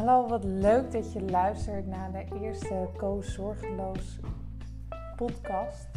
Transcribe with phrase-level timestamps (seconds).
[0.00, 4.18] Hallo, wat leuk dat je luistert naar de eerste Koos Zorgeloos
[5.16, 5.88] podcast.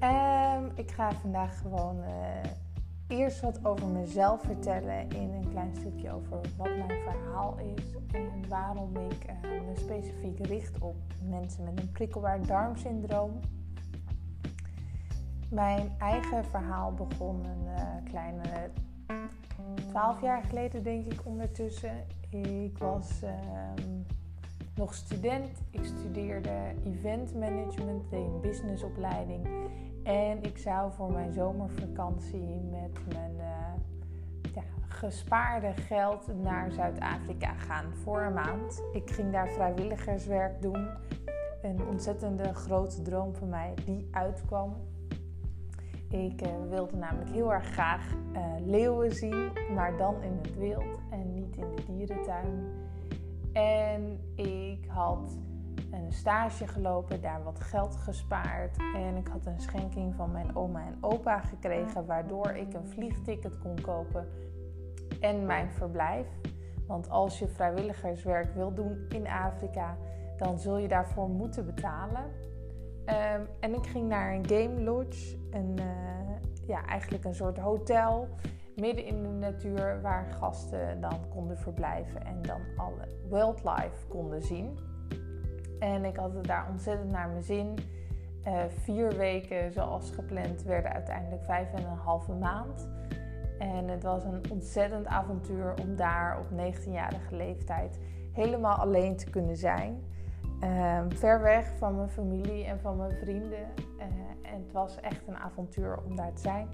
[0.00, 6.12] Um, ik ga vandaag gewoon uh, eerst wat over mezelf vertellen in een klein stukje
[6.12, 11.80] over wat mijn verhaal is en waarom ik uh, me specifiek richt op mensen met
[11.80, 13.40] een prikkelbaar darmsyndroom.
[15.50, 18.70] Mijn eigen verhaal begon een uh, kleine
[19.88, 22.06] 12 jaar geleden, denk ik ondertussen.
[22.30, 24.00] Ik was ehm,
[24.74, 25.62] nog student.
[25.70, 29.48] Ik studeerde event management, deed een businessopleiding.
[30.02, 37.94] En ik zou voor mijn zomervakantie met mijn uh, ja, gespaarde geld naar Zuid-Afrika gaan
[38.02, 38.82] voor een maand.
[38.92, 40.88] Ik ging daar vrijwilligerswerk doen.
[41.62, 44.76] Een ontzettende grote droom van mij die uitkwam.
[46.08, 51.00] Ik uh, wilde namelijk heel erg graag uh, leeuwen zien, maar dan in het wild
[51.10, 52.66] en niet in de dierentuin.
[53.52, 55.38] En ik had
[55.90, 60.86] een stage gelopen, daar wat geld gespaard en ik had een schenking van mijn oma
[60.86, 64.28] en opa gekregen, waardoor ik een vliegticket kon kopen
[65.20, 66.26] en mijn verblijf.
[66.86, 69.96] Want als je vrijwilligerswerk wil doen in Afrika,
[70.36, 72.24] dan zul je daarvoor moeten betalen.
[73.08, 78.28] Um, en ik ging naar een game lodge, een, uh, ja, eigenlijk een soort hotel
[78.76, 84.78] midden in de natuur waar gasten dan konden verblijven en dan alle wildlife konden zien.
[85.78, 87.78] En ik had het daar ontzettend naar mijn zin.
[88.46, 92.88] Uh, vier weken zoals gepland werden uiteindelijk vijf en een halve maand.
[93.58, 97.98] En het was een ontzettend avontuur om daar op 19-jarige leeftijd
[98.32, 100.04] helemaal alleen te kunnen zijn.
[100.62, 103.68] Uh, ver weg van mijn familie en van mijn vrienden.
[103.98, 104.04] Uh,
[104.52, 106.68] en het was echt een avontuur om daar te zijn.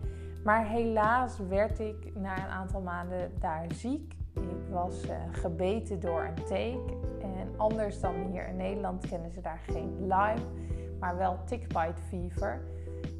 [0.44, 4.14] Maar helaas werd ik na een aantal maanden daar ziek.
[4.34, 6.90] Ik was uh, gebeten door een teek.
[7.20, 10.46] En anders dan hier in Nederland kennen ze daar geen Lyme,
[11.00, 12.62] maar wel tickbite fever.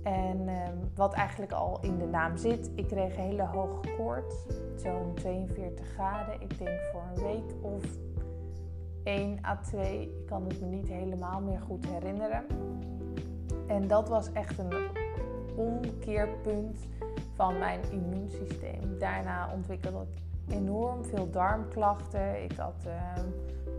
[0.02, 4.46] En um, wat eigenlijk al in de naam zit, ik kreeg een hele hoge koorts,
[4.76, 6.40] zo'n 42 graden.
[6.40, 7.84] Ik denk voor een week of
[9.04, 10.02] 1 à 2.
[10.02, 12.44] Ik kan het me niet helemaal meer goed herinneren.
[13.66, 14.72] En dat was echt een
[15.56, 16.78] omkeerpunt
[17.34, 18.98] van mijn immuunsysteem.
[18.98, 22.44] Daarna ontwikkelde ik enorm veel darmklachten.
[22.44, 22.92] Ik had uh,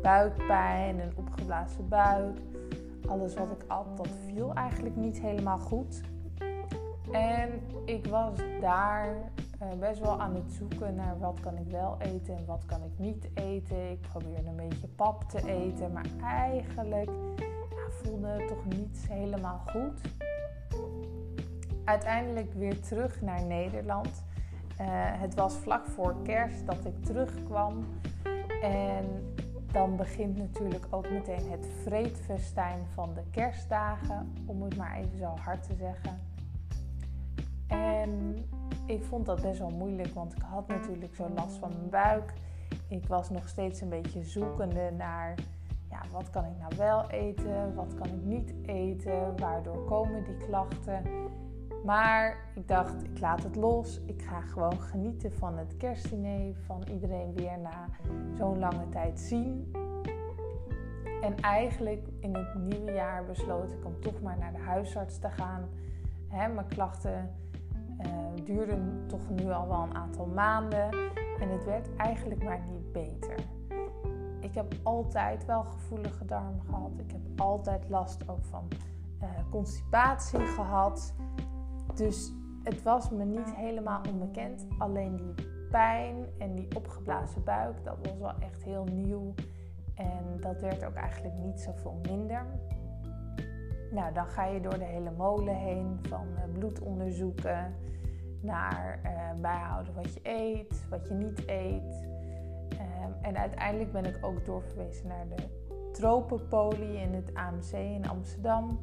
[0.01, 2.37] buikpijn, een opgeblazen buik.
[3.07, 6.01] Alles wat ik at, dat viel eigenlijk niet helemaal goed.
[7.11, 7.49] En
[7.85, 9.31] ik was daar
[9.79, 12.91] best wel aan het zoeken naar wat kan ik wel eten en wat kan ik
[12.97, 13.91] niet eten.
[13.91, 17.09] Ik probeerde een beetje pap te eten, maar eigenlijk
[18.03, 20.01] voelde het toch niet helemaal goed
[21.83, 24.23] uiteindelijk weer terug naar Nederland.
[24.81, 24.87] Uh,
[25.21, 27.85] het was vlak voor kerst dat ik terugkwam.
[28.61, 29.33] En
[29.71, 35.35] dan begint natuurlijk ook meteen het vreedfestijn van de kerstdagen, om het maar even zo
[35.41, 36.19] hard te zeggen.
[37.67, 38.43] En
[38.85, 42.33] ik vond dat best wel moeilijk, want ik had natuurlijk zo last van mijn buik.
[42.87, 45.35] Ik was nog steeds een beetje zoekende naar
[45.89, 50.37] ja, wat kan ik nou wel eten, wat kan ik niet eten, waardoor komen die
[50.37, 51.03] klachten.
[51.83, 54.01] Maar ik dacht, ik laat het los.
[54.05, 57.85] Ik ga gewoon genieten van het kerstdiner, van iedereen weer na
[58.37, 59.71] zo'n lange tijd zien.
[61.21, 65.29] En eigenlijk in het nieuwe jaar besloot ik om toch maar naar de huisarts te
[65.29, 65.69] gaan.
[66.29, 67.29] Mijn klachten
[68.05, 70.91] uh, duurden toch nu al wel een aantal maanden
[71.39, 73.35] en het werd eigenlijk maar niet beter.
[74.39, 76.91] Ik heb altijd wel gevoelige darm gehad.
[76.97, 78.67] Ik heb altijd last ook van
[79.21, 81.13] uh, constipatie gehad.
[81.95, 82.33] Dus
[82.63, 84.67] het was me niet helemaal onbekend.
[84.77, 85.33] Alleen die
[85.69, 89.33] pijn en die opgeblazen buik, dat was wel echt heel nieuw.
[89.95, 92.45] En dat werd ook eigenlijk niet zoveel minder.
[93.93, 97.75] Nou, dan ga je door de hele molen heen van uh, bloedonderzoeken
[98.41, 102.07] naar uh, bijhouden wat je eet, wat je niet eet.
[102.71, 105.43] Um, en uiteindelijk ben ik ook doorverwezen naar de
[105.91, 108.79] tropenpolie in het AMC in Amsterdam.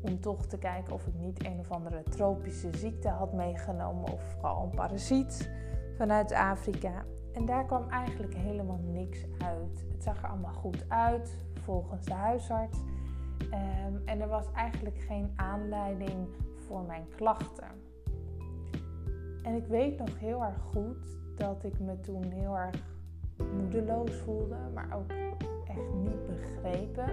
[0.00, 4.22] Om toch te kijken of ik niet een of andere tropische ziekte had meegenomen of
[4.22, 5.50] vooral een parasiet
[5.96, 7.04] vanuit Afrika.
[7.32, 9.84] En daar kwam eigenlijk helemaal niks uit.
[9.92, 12.78] Het zag er allemaal goed uit volgens de huisarts.
[13.52, 16.28] Um, en er was eigenlijk geen aanleiding
[16.66, 17.68] voor mijn klachten.
[19.42, 22.76] En ik weet nog heel erg goed dat ik me toen heel erg
[23.56, 25.10] moedeloos voelde, maar ook
[25.68, 27.10] echt niet begrepen.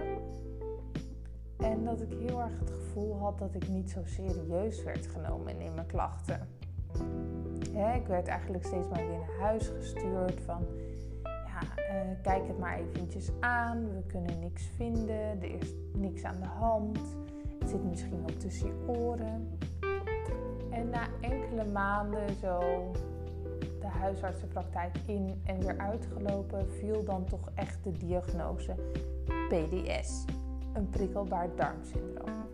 [1.58, 5.60] En dat ik heel erg het gevoel had dat ik niet zo serieus werd genomen
[5.60, 6.48] in mijn klachten.
[7.94, 10.66] ik werd eigenlijk steeds maar weer naar huis gestuurd van...
[11.60, 13.94] Ja, uh, kijk het maar eventjes aan.
[13.94, 15.42] We kunnen niks vinden.
[15.42, 16.98] Er is niks aan de hand.
[17.58, 19.58] Het zit misschien wel tussen je oren.
[20.70, 22.58] En na enkele maanden zo
[23.80, 28.74] de huisartsenpraktijk in en weer uitgelopen, viel dan toch echt de diagnose
[29.48, 30.24] PDS,
[30.72, 32.48] een prikkelbaar darmsyndroom.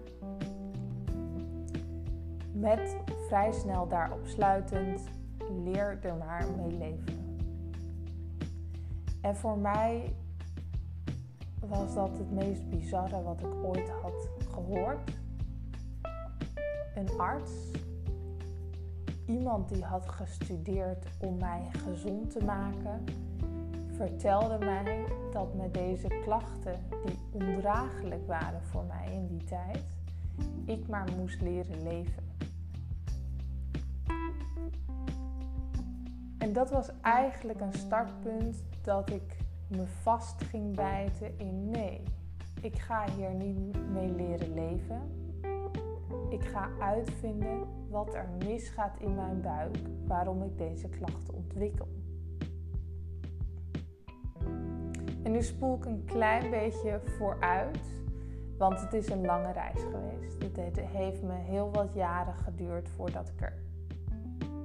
[2.52, 5.02] Met vrij snel daarop sluitend,
[5.64, 7.15] leer er maar mee leven.
[9.26, 10.14] En voor mij
[11.60, 15.10] was dat het meest bizarre wat ik ooit had gehoord.
[16.94, 17.52] Een arts,
[19.26, 23.04] iemand die had gestudeerd om mij gezond te maken,
[23.96, 29.84] vertelde mij dat met deze klachten, die ondraaglijk waren voor mij in die tijd,
[30.64, 32.35] ik maar moest leren leven.
[36.46, 39.36] En dat was eigenlijk een startpunt dat ik
[39.68, 42.02] me vast ging bijten in nee,
[42.60, 45.02] ik ga hier niet mee leren leven.
[46.28, 49.76] Ik ga uitvinden wat er misgaat in mijn buik,
[50.06, 51.88] waarom ik deze klachten ontwikkel.
[55.22, 58.02] En nu spoel ik een klein beetje vooruit,
[58.58, 60.42] want het is een lange reis geweest.
[60.56, 63.65] Het heeft me heel wat jaren geduurd voordat ik er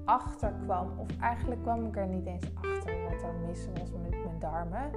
[0.06, 4.12] achter kwam, of eigenlijk kwam ik er niet eens achter wat er mis was met
[4.12, 4.92] mijn darmen.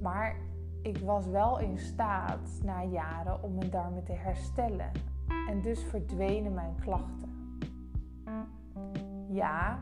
[0.00, 0.36] Maar
[0.82, 4.90] ik was wel in staat na jaren om mijn darmen te herstellen.
[5.48, 7.58] En dus verdwenen mijn klachten.
[9.28, 9.78] Ja,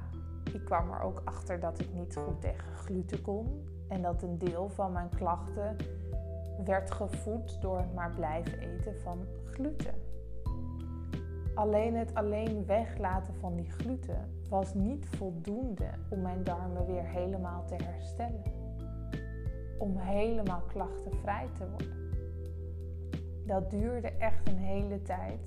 [0.52, 3.67] ik kwam er ook achter dat ik niet goed tegen gluten kon.
[3.88, 5.76] En dat een deel van mijn klachten
[6.64, 10.07] werd gevoed door het maar blijven eten van gluten.
[11.58, 17.64] Alleen het alleen weglaten van die gluten was niet voldoende om mijn darmen weer helemaal
[17.64, 18.43] te herstellen.
[19.78, 22.10] Om helemaal klachtenvrij te worden.
[23.46, 25.40] Dat duurde echt een hele tijd.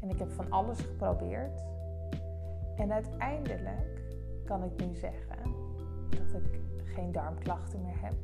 [0.00, 1.64] En ik heb van alles geprobeerd.
[2.76, 4.02] En uiteindelijk
[4.44, 5.38] kan ik nu zeggen
[6.10, 8.14] dat ik geen darmklachten meer heb.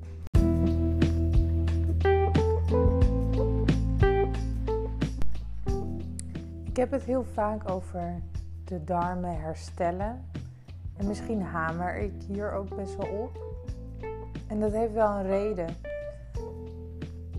[6.80, 8.22] Heb het heel vaak over
[8.64, 10.24] de darmen herstellen.
[10.96, 13.38] En misschien hamer ik hier ook best wel op.
[14.46, 15.68] En dat heeft wel een reden.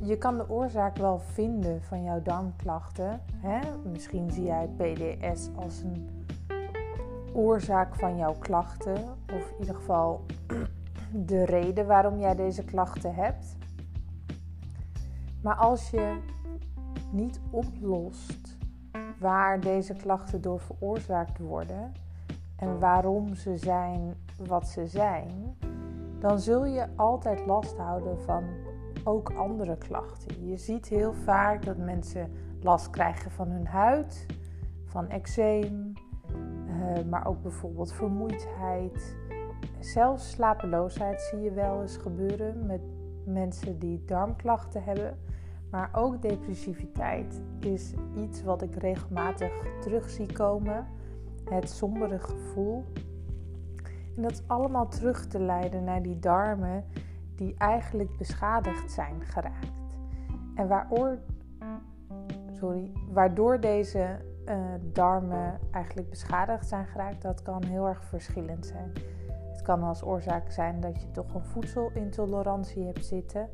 [0.01, 3.21] Je kan de oorzaak wel vinden van jouw darmklachten.
[3.35, 3.59] Hè?
[3.83, 6.09] Misschien zie jij PDS als een
[7.33, 9.03] oorzaak van jouw klachten.
[9.33, 10.25] Of in ieder geval
[11.31, 13.55] de reden waarom jij deze klachten hebt.
[15.41, 16.17] Maar als je
[17.11, 18.40] niet oplost
[19.21, 21.91] waar deze klachten door veroorzaakt worden
[22.55, 24.15] en waarom ze zijn
[24.45, 25.57] wat ze zijn,
[26.19, 28.43] dan zul je altijd last houden van
[29.03, 30.47] ook andere klachten.
[30.47, 32.31] Je ziet heel vaak dat mensen
[32.61, 34.25] last krijgen van hun huid,
[34.85, 35.93] van eczeem,
[36.67, 39.15] eh, maar ook bijvoorbeeld vermoeidheid.
[39.79, 42.81] Zelfs slapeloosheid zie je wel eens gebeuren met
[43.25, 45.17] mensen die darmklachten hebben.
[45.71, 49.51] Maar ook depressiviteit is iets wat ik regelmatig
[49.81, 50.87] terug zie komen.
[51.49, 52.85] Het sombere gevoel.
[54.15, 56.85] En dat is allemaal terug te leiden naar die darmen
[57.35, 59.97] die eigenlijk beschadigd zijn geraakt.
[60.55, 61.17] En waardoor,
[62.51, 64.55] sorry, waardoor deze uh,
[64.93, 68.91] darmen eigenlijk beschadigd zijn geraakt, dat kan heel erg verschillend zijn.
[69.51, 73.49] Het kan als oorzaak zijn dat je toch een voedselintolerantie hebt zitten.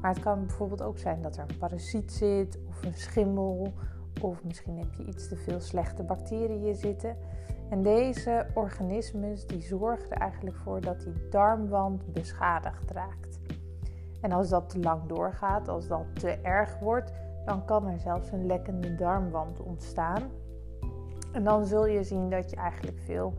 [0.00, 3.72] Maar het kan bijvoorbeeld ook zijn dat er een parasiet zit of een schimmel.
[4.20, 7.16] Of misschien heb je iets te veel slechte bacteriën zitten.
[7.68, 13.38] En deze organismen die zorgen er eigenlijk voor dat die darmwand beschadigd raakt.
[14.20, 17.12] En als dat te lang doorgaat, als dat te erg wordt,
[17.44, 20.22] dan kan er zelfs een lekkende darmwand ontstaan.
[21.32, 23.34] En dan zul je zien dat je eigenlijk veel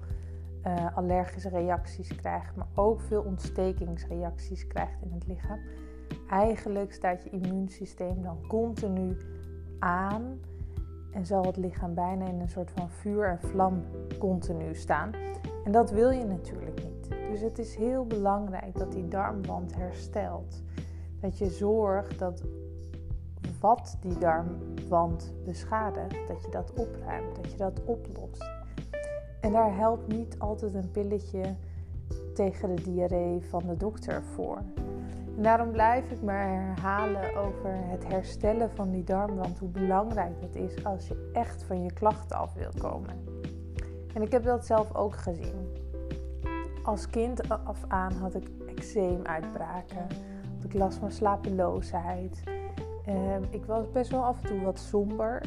[0.67, 5.59] uh, allergische reacties krijgt, maar ook veel ontstekingsreacties krijgt in het lichaam.
[6.29, 9.17] Eigenlijk staat je immuunsysteem dan continu
[9.79, 10.39] aan
[11.11, 13.83] en zal het lichaam bijna in een soort van vuur en vlam
[14.19, 15.11] continu staan.
[15.63, 17.09] En dat wil je natuurlijk niet.
[17.31, 20.63] Dus het is heel belangrijk dat die darmwand herstelt.
[21.19, 22.43] Dat je zorgt dat
[23.59, 28.49] wat die darmwand beschadigt, dat je dat opruimt, dat je dat oplost.
[29.41, 31.55] En daar helpt niet altijd een pilletje
[32.33, 34.61] tegen de diarree van de dokter voor.
[35.41, 40.83] Daarom blijf ik maar herhalen over het herstellen van die darmwand, hoe belangrijk dat is
[40.83, 43.13] als je echt van je klachten af wilt komen.
[44.13, 45.77] En ik heb dat zelf ook gezien.
[46.83, 50.07] als kind af aan had ik eczeemuitbraken.
[50.55, 52.43] Had ik last van slapeloosheid.
[53.05, 55.41] Ehm, ik was best wel af en toe wat somber.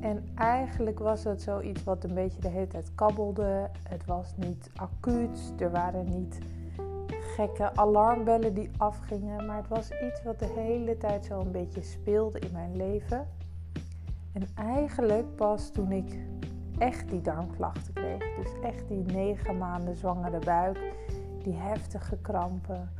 [0.00, 3.70] En eigenlijk was het zoiets wat een beetje de hele tijd kabbelde.
[3.88, 5.52] Het was niet acuut.
[5.58, 6.38] Er waren niet
[7.34, 9.46] gekke alarmbellen die afgingen.
[9.46, 13.28] Maar het was iets wat de hele tijd zo een beetje speelde in mijn leven.
[14.32, 16.18] En eigenlijk pas toen ik
[16.78, 18.34] echt die darmklachten kreeg.
[18.36, 20.92] Dus echt die negen maanden zwangere buik.
[21.42, 22.90] Die heftige krampen.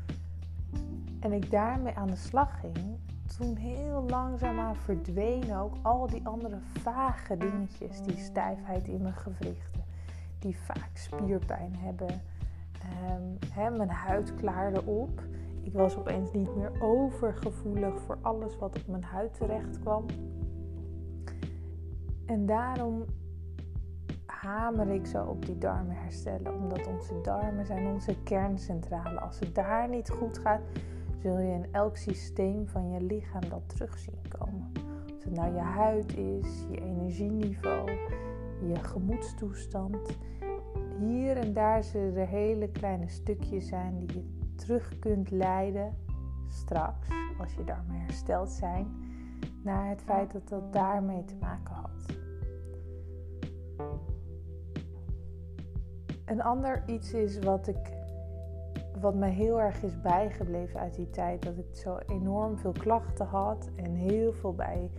[1.20, 2.96] En ik daarmee aan de slag ging.
[3.38, 8.02] Toen heel langzaamaan verdwenen ook al die andere vage dingetjes.
[8.02, 9.84] Die stijfheid in mijn gewrichten.
[10.38, 12.20] Die vaak spierpijn hebben.
[13.56, 15.22] Um, mijn huid klaarde op.
[15.62, 20.06] Ik was opeens niet meer overgevoelig voor alles wat op mijn huid terecht kwam.
[22.26, 23.04] En daarom
[24.26, 26.54] hamer ik zo op die darmen herstellen.
[26.54, 29.20] Omdat onze darmen zijn onze kerncentrale.
[29.20, 30.62] Als het daar niet goed gaat,
[31.18, 34.72] zul je in elk systeem van je lichaam dat terug zien komen.
[35.16, 37.90] Of het nou je huid is, je energieniveau,
[38.66, 40.18] je gemoedstoestand.
[40.98, 45.96] Hier en daar zullen er hele kleine stukjes zijn die je terug kunt leiden
[46.48, 47.08] straks,
[47.38, 48.86] als je darmen hersteld zijn,
[49.62, 52.16] naar het feit dat dat daarmee te maken had.
[56.24, 57.92] Een ander iets is wat ik
[59.00, 61.42] wat me heel erg is bijgebleven uit die tijd.
[61.42, 64.90] Dat ik zo enorm veel klachten had en heel veel bij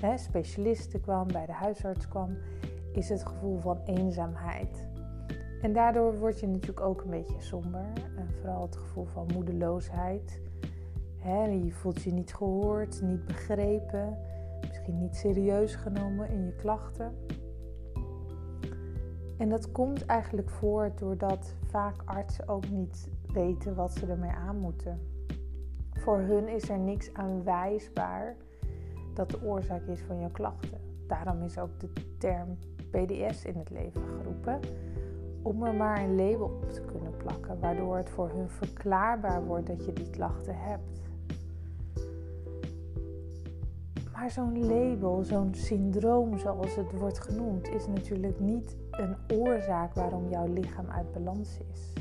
[0.00, 2.36] hè, specialisten kwam, bij de huisarts kwam,
[2.92, 4.86] is het gevoel van eenzaamheid.
[5.62, 7.86] En daardoor word je natuurlijk ook een beetje somber.
[8.16, 10.40] En vooral het gevoel van moedeloosheid.
[11.64, 14.18] Je voelt je niet gehoord, niet begrepen,
[14.68, 17.14] misschien niet serieus genomen in je klachten.
[19.38, 24.58] En dat komt eigenlijk voort doordat vaak artsen ook niet weten wat ze ermee aan
[24.58, 25.00] moeten.
[25.92, 28.36] Voor hun is er niks aanwijsbaar
[29.14, 30.78] dat de oorzaak is van je klachten.
[31.06, 31.88] Daarom is ook de
[32.18, 32.58] term
[32.90, 34.60] PDS in het leven geroepen.
[35.42, 39.66] Om er maar een label op te kunnen plakken, waardoor het voor hun verklaarbaar wordt
[39.66, 41.00] dat je die klachten hebt.
[44.12, 50.28] Maar zo'n label, zo'n syndroom zoals het wordt genoemd, is natuurlijk niet een oorzaak waarom
[50.28, 51.92] jouw lichaam uit balans is.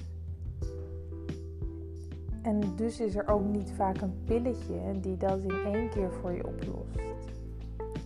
[2.42, 6.32] En dus is er ook niet vaak een pilletje die dat in één keer voor
[6.32, 7.32] je oplost.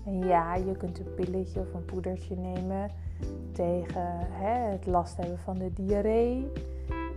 [0.06, 2.90] En ja, je kunt een pilletje of een poedertje nemen
[3.52, 6.52] tegen hè, het last hebben van de diarree.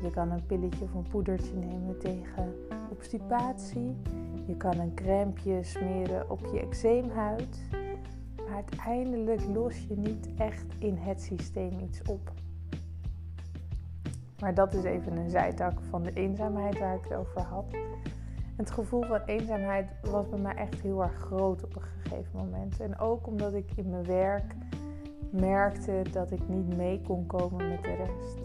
[0.02, 2.54] Je kan een pilletje of een poedertje nemen tegen
[2.90, 3.96] obstipatie.
[4.46, 7.60] Je kan een crème smeren op je eczeemhuid.
[8.36, 12.32] Maar uiteindelijk los je niet echt in het systeem iets op.
[14.40, 17.64] Maar dat is even een zijtak van de eenzaamheid waar ik het over had.
[18.56, 22.80] Het gevoel van eenzaamheid was bij mij echt heel erg groot op een gegeven moment.
[22.80, 24.54] En ook omdat ik in mijn werk
[25.34, 28.38] merkte dat ik niet mee kon komen met de rest.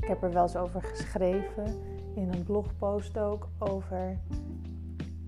[0.00, 1.66] Ik heb er wel eens over geschreven
[2.14, 4.18] in een blogpost ook over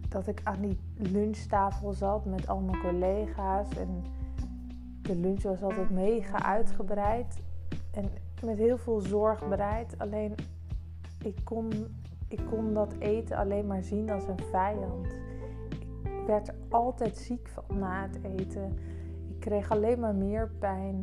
[0.08, 3.68] dat ik aan die lunchtafel zat met al mijn collega's.
[3.78, 4.04] En
[5.02, 7.42] de lunch was altijd mega uitgebreid
[7.90, 8.10] en
[8.44, 9.94] met heel veel zorg bereid.
[9.98, 10.34] Alleen
[11.24, 11.70] ik kon,
[12.28, 15.06] ik kon dat eten alleen maar zien als een vijand.
[16.02, 18.78] Ik werd er altijd ziek van na het eten.
[19.40, 21.02] Ik kreeg alleen maar meer pijn.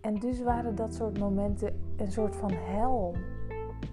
[0.00, 3.14] En dus waren dat soort momenten een soort van hel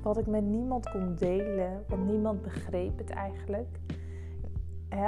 [0.03, 3.79] wat ik met niemand kon delen, want niemand begreep het eigenlijk.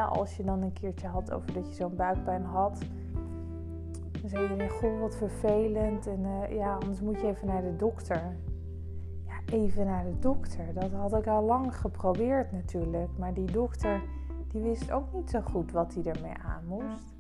[0.10, 2.80] als je dan een keertje had over dat je zo'n buikpijn had,
[4.22, 6.08] dan zei iedereen: Goh, wat vervelend.
[6.08, 8.36] En uh, ja, anders moet je even naar de dokter.
[9.28, 10.74] Ja, even naar de dokter.
[10.74, 13.18] Dat had ik al lang geprobeerd natuurlijk.
[13.18, 14.02] Maar die dokter,
[14.48, 17.13] die wist ook niet zo goed wat hij ermee aan moest.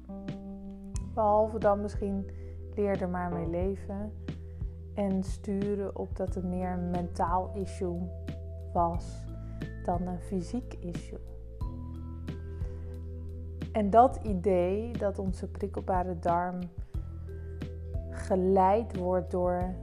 [1.13, 2.29] Behalve dan misschien
[2.75, 4.13] leer er maar mee leven
[4.93, 8.00] en sturen op dat het meer een mentaal issue
[8.74, 9.25] was
[9.84, 11.20] dan een fysiek issue.
[13.72, 16.60] En dat idee dat onze prikkelbare darm
[18.10, 19.75] geleid wordt door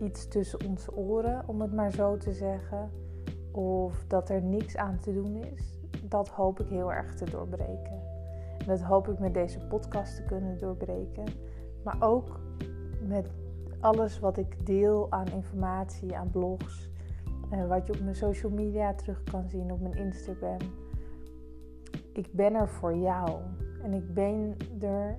[0.00, 2.90] iets tussen onze oren, om het maar zo te zeggen,
[3.52, 8.01] of dat er niks aan te doen is, dat hoop ik heel erg te doorbreken.
[8.66, 11.24] Dat hoop ik met deze podcast te kunnen doorbreken,
[11.84, 12.40] maar ook
[13.06, 13.30] met
[13.80, 16.90] alles wat ik deel aan informatie, aan blogs,
[17.52, 20.58] uh, wat je op mijn social media terug kan zien, op mijn Instagram.
[22.12, 23.30] Ik ben er voor jou
[23.82, 25.18] en ik ben er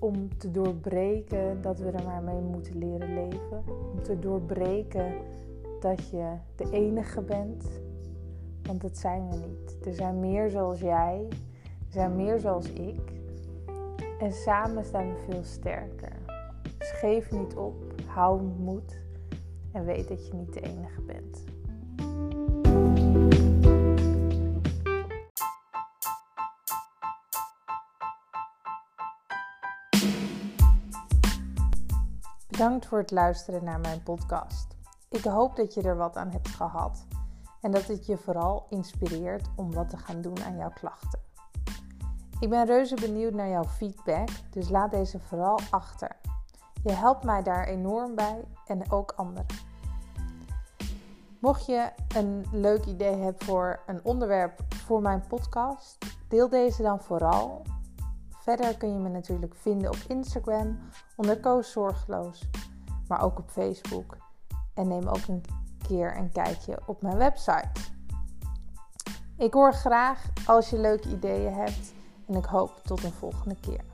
[0.00, 3.64] om te doorbreken dat we er maar mee moeten leren leven.
[3.92, 5.12] Om te doorbreken
[5.80, 7.64] dat je de enige bent.
[8.62, 9.86] Want dat zijn we niet.
[9.86, 11.28] Er zijn meer zoals jij.
[11.90, 13.12] Zijn meer zoals ik.
[14.18, 16.16] En samen staan we veel sterker.
[16.78, 17.74] Dus geef niet op.
[18.06, 19.00] Hou moed.
[19.72, 21.44] En weet dat je niet de enige bent.
[32.48, 34.76] Bedankt voor het luisteren naar mijn podcast.
[35.08, 37.06] Ik hoop dat je er wat aan hebt gehad
[37.60, 41.29] en dat het je vooral inspireert om wat te gaan doen aan jouw klachten.
[42.40, 46.16] Ik ben reuze benieuwd naar jouw feedback, dus laat deze vooral achter.
[46.82, 49.46] Je helpt mij daar enorm bij en ook anderen.
[51.38, 57.00] Mocht je een leuk idee hebben voor een onderwerp voor mijn podcast, deel deze dan
[57.00, 57.62] vooral
[58.40, 60.78] Verder kun je me natuurlijk vinden op Instagram
[61.16, 62.48] onder Koos Zorgeloos,
[63.08, 64.16] maar ook op Facebook.
[64.74, 65.44] En neem ook een
[65.86, 67.70] keer een kijkje op mijn website.
[69.36, 71.92] Ik hoor graag als je leuke ideeën hebt
[72.30, 73.89] en ik hoop tot een volgende keer.